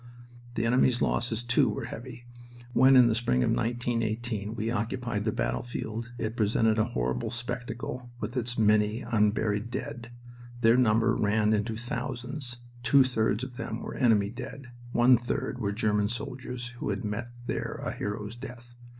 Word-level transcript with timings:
"The 0.55 0.65
enemy's 0.65 0.99
losses, 0.99 1.43
too, 1.43 1.69
were 1.69 1.85
heavy. 1.85 2.25
When, 2.73 2.95
in 2.95 3.05
the 3.05 3.13
spring 3.13 3.43
of 3.43 3.51
1918, 3.51 4.55
we 4.55 4.71
occupied 4.71 5.25
the 5.25 5.31
battlefield, 5.31 6.11
it 6.17 6.35
presented 6.35 6.79
a 6.79 6.85
horrible 6.95 7.29
spectacle 7.29 8.09
with 8.19 8.35
its 8.35 8.57
many 8.57 9.01
unburied 9.03 9.69
dead. 9.69 10.09
Their 10.61 10.75
number 10.75 11.15
ran 11.15 11.53
into 11.53 11.77
thousands. 11.77 12.57
Two 12.81 13.03
thirds 13.03 13.43
of 13.43 13.57
them 13.57 13.83
were 13.83 13.93
enemy 13.93 14.31
dead; 14.31 14.71
one 14.91 15.17
third 15.17 15.59
were 15.59 15.71
German 15.71 16.09
soldiers 16.09 16.69
who 16.79 16.89
had 16.89 17.03
met 17.05 17.29
here 17.45 17.79
a 17.85 17.91
hero's 17.91 18.35
death. 18.35 18.73